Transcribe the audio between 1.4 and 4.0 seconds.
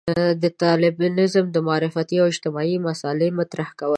د معرفتي او اجتماعي مسألې مطرح کول.